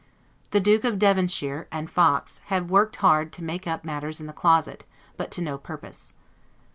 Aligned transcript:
The 0.49 0.59
Duke 0.59 0.83
of 0.83 0.97
Devonshire 0.97 1.67
and 1.71 1.87
Fox 1.87 2.41
have 2.45 2.71
worked 2.71 2.95
hard 2.95 3.31
to 3.33 3.43
make 3.43 3.67
up 3.67 3.85
matters 3.85 4.19
in 4.19 4.25
the 4.25 4.33
closet, 4.33 4.83
but 5.15 5.29
to 5.29 5.41
no 5.43 5.59
purpose. 5.59 6.15